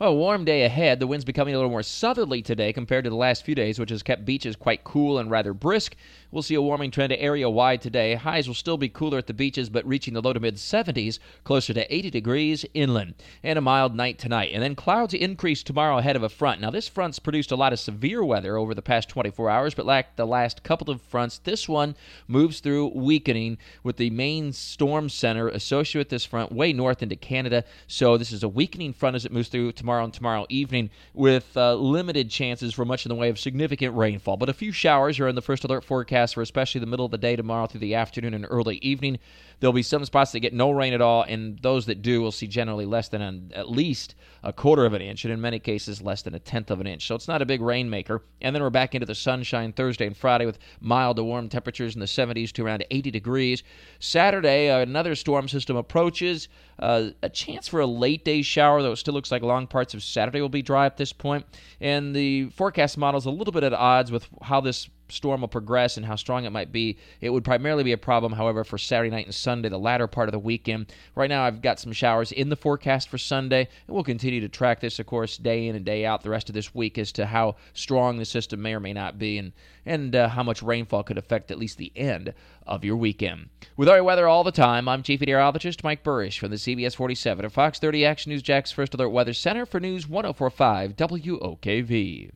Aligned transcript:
Well, 0.00 0.12
a 0.12 0.14
warm 0.14 0.44
day 0.44 0.62
ahead. 0.62 1.00
The 1.00 1.08
wind's 1.08 1.24
becoming 1.24 1.54
a 1.54 1.56
little 1.56 1.72
more 1.72 1.82
southerly 1.82 2.40
today 2.40 2.72
compared 2.72 3.02
to 3.02 3.10
the 3.10 3.16
last 3.16 3.44
few 3.44 3.56
days, 3.56 3.80
which 3.80 3.90
has 3.90 4.04
kept 4.04 4.24
beaches 4.24 4.54
quite 4.54 4.84
cool 4.84 5.18
and 5.18 5.28
rather 5.28 5.52
brisk. 5.52 5.96
We'll 6.30 6.44
see 6.44 6.54
a 6.54 6.62
warming 6.62 6.92
trend 6.92 7.12
area 7.14 7.50
wide 7.50 7.80
today. 7.80 8.14
Highs 8.14 8.46
will 8.46 8.54
still 8.54 8.76
be 8.76 8.88
cooler 8.88 9.18
at 9.18 9.26
the 9.26 9.34
beaches, 9.34 9.68
but 9.68 9.84
reaching 9.84 10.14
the 10.14 10.22
low 10.22 10.32
to 10.32 10.38
mid 10.38 10.54
70s, 10.54 11.18
closer 11.42 11.74
to 11.74 11.92
80 11.92 12.10
degrees 12.10 12.64
inland. 12.74 13.14
And 13.42 13.58
a 13.58 13.60
mild 13.60 13.96
night 13.96 14.20
tonight. 14.20 14.52
And 14.54 14.62
then 14.62 14.76
clouds 14.76 15.14
increase 15.14 15.64
tomorrow 15.64 15.98
ahead 15.98 16.14
of 16.14 16.22
a 16.22 16.28
front. 16.28 16.60
Now, 16.60 16.70
this 16.70 16.86
front's 16.86 17.18
produced 17.18 17.50
a 17.50 17.56
lot 17.56 17.72
of 17.72 17.80
severe 17.80 18.22
weather 18.22 18.56
over 18.56 18.74
the 18.74 18.82
past 18.82 19.08
24 19.08 19.50
hours, 19.50 19.74
but 19.74 19.84
like 19.84 20.14
the 20.14 20.28
last 20.28 20.62
couple 20.62 20.90
of 20.92 21.02
fronts, 21.02 21.38
this 21.38 21.68
one 21.68 21.96
moves 22.28 22.60
through 22.60 22.92
weakening 22.94 23.58
with 23.82 23.96
the 23.96 24.10
main 24.10 24.52
storm 24.52 25.08
center 25.08 25.48
associated 25.48 25.98
with 25.98 26.10
this 26.10 26.24
front 26.24 26.52
way 26.52 26.72
north 26.72 27.02
into 27.02 27.16
Canada. 27.16 27.64
So 27.88 28.16
this 28.16 28.30
is 28.30 28.44
a 28.44 28.48
weakening 28.48 28.92
front 28.92 29.16
as 29.16 29.24
it 29.24 29.32
moves 29.32 29.48
through 29.48 29.72
tomorrow 29.72 29.87
tomorrow 29.88 30.04
and 30.04 30.12
tomorrow 30.12 30.44
evening 30.50 30.90
with 31.14 31.56
uh, 31.56 31.74
limited 31.74 32.28
chances 32.28 32.74
for 32.74 32.84
much 32.84 33.06
in 33.06 33.08
the 33.08 33.14
way 33.14 33.30
of 33.30 33.38
significant 33.38 33.96
rainfall. 33.96 34.36
But 34.36 34.50
a 34.50 34.52
few 34.52 34.70
showers 34.70 35.18
are 35.18 35.28
in 35.28 35.34
the 35.34 35.40
first 35.40 35.64
alert 35.64 35.82
forecast 35.82 36.34
for 36.34 36.42
especially 36.42 36.80
the 36.80 36.86
middle 36.86 37.06
of 37.06 37.10
the 37.10 37.16
day 37.16 37.36
tomorrow 37.36 37.66
through 37.66 37.80
the 37.80 37.94
afternoon 37.94 38.34
and 38.34 38.46
early 38.50 38.76
evening. 38.82 39.18
There'll 39.60 39.72
be 39.72 39.82
some 39.82 40.04
spots 40.04 40.32
that 40.32 40.40
get 40.40 40.52
no 40.52 40.70
rain 40.70 40.92
at 40.92 41.00
all, 41.00 41.22
and 41.22 41.58
those 41.60 41.86
that 41.86 42.02
do 42.02 42.20
will 42.20 42.30
see 42.30 42.46
generally 42.46 42.84
less 42.84 43.08
than 43.08 43.22
an, 43.22 43.50
at 43.54 43.70
least 43.70 44.14
a 44.44 44.52
quarter 44.52 44.84
of 44.84 44.92
an 44.92 45.02
inch, 45.02 45.24
and 45.24 45.32
in 45.32 45.40
many 45.40 45.58
cases 45.58 46.00
less 46.00 46.22
than 46.22 46.34
a 46.34 46.38
tenth 46.38 46.70
of 46.70 46.80
an 46.80 46.86
inch. 46.86 47.06
So 47.06 47.16
it's 47.16 47.26
not 47.26 47.42
a 47.42 47.46
big 47.46 47.60
rainmaker. 47.60 48.22
And 48.40 48.54
then 48.54 48.62
we're 48.62 48.70
back 48.70 48.94
into 48.94 49.06
the 49.06 49.16
sunshine 49.16 49.72
Thursday 49.72 50.06
and 50.06 50.16
Friday 50.16 50.46
with 50.46 50.58
mild 50.80 51.16
to 51.16 51.24
warm 51.24 51.48
temperatures 51.48 51.94
in 51.94 52.00
the 52.00 52.06
70s 52.06 52.52
to 52.52 52.64
around 52.64 52.84
80 52.90 53.10
degrees. 53.10 53.64
Saturday, 53.98 54.68
another 54.68 55.16
storm 55.16 55.48
system 55.48 55.76
approaches. 55.76 56.48
Uh, 56.78 57.10
a 57.22 57.28
chance 57.28 57.66
for 57.66 57.80
a 57.80 57.86
late 57.86 58.24
day 58.24 58.42
shower, 58.42 58.82
though 58.82 58.92
it 58.92 58.96
still 58.96 59.14
looks 59.14 59.32
like 59.32 59.42
long 59.42 59.66
parts 59.66 59.77
of 59.94 60.02
Saturday 60.02 60.40
will 60.40 60.48
be 60.48 60.62
dry 60.62 60.86
at 60.86 60.96
this 60.96 61.12
point. 61.12 61.46
And 61.80 62.14
the 62.14 62.50
forecast 62.50 62.98
model 62.98 63.18
is 63.18 63.26
a 63.26 63.30
little 63.30 63.52
bit 63.52 63.62
at 63.62 63.72
odds 63.72 64.10
with 64.10 64.28
how 64.42 64.60
this 64.60 64.88
storm 65.08 65.40
will 65.40 65.48
progress 65.48 65.96
and 65.96 66.06
how 66.06 66.16
strong 66.16 66.44
it 66.44 66.50
might 66.50 66.72
be. 66.72 66.98
It 67.20 67.30
would 67.30 67.44
primarily 67.44 67.84
be 67.84 67.92
a 67.92 67.98
problem, 67.98 68.32
however, 68.32 68.64
for 68.64 68.78
Saturday 68.78 69.10
night 69.10 69.26
and 69.26 69.34
Sunday, 69.34 69.68
the 69.68 69.78
latter 69.78 70.06
part 70.06 70.28
of 70.28 70.32
the 70.32 70.38
weekend. 70.38 70.92
Right 71.14 71.28
now, 71.28 71.44
I've 71.44 71.62
got 71.62 71.80
some 71.80 71.92
showers 71.92 72.32
in 72.32 72.48
the 72.48 72.56
forecast 72.56 73.08
for 73.08 73.18
Sunday, 73.18 73.68
and 73.86 73.94
we'll 73.94 74.04
continue 74.04 74.40
to 74.40 74.48
track 74.48 74.80
this, 74.80 74.98
of 74.98 75.06
course, 75.06 75.36
day 75.36 75.66
in 75.66 75.76
and 75.76 75.84
day 75.84 76.04
out 76.04 76.22
the 76.22 76.30
rest 76.30 76.48
of 76.48 76.54
this 76.54 76.74
week 76.74 76.98
as 76.98 77.12
to 77.12 77.26
how 77.26 77.56
strong 77.72 78.18
the 78.18 78.24
system 78.24 78.62
may 78.62 78.74
or 78.74 78.80
may 78.80 78.92
not 78.92 79.18
be 79.18 79.38
and, 79.38 79.52
and 79.86 80.14
uh, 80.14 80.28
how 80.28 80.42
much 80.42 80.62
rainfall 80.62 81.02
could 81.02 81.18
affect 81.18 81.50
at 81.50 81.58
least 81.58 81.78
the 81.78 81.92
end 81.96 82.34
of 82.66 82.84
your 82.84 82.96
weekend. 82.96 83.48
With 83.76 83.88
our 83.88 84.04
weather 84.04 84.28
all 84.28 84.44
the 84.44 84.52
time, 84.52 84.88
I'm 84.88 85.02
Chief 85.02 85.20
Meteorologist 85.20 85.82
Mike 85.82 86.04
Buresh 86.04 86.38
from 86.38 86.50
the 86.50 86.56
CBS 86.56 86.94
47 86.94 87.44
at 87.44 87.52
Fox 87.52 87.78
30 87.78 88.04
Action 88.04 88.30
News 88.30 88.42
Jax 88.42 88.70
First 88.70 88.94
Alert 88.94 89.08
Weather 89.08 89.32
Center 89.32 89.64
for 89.64 89.80
News 89.80 90.08
1045 90.08 90.96
WOKV. 90.96 92.26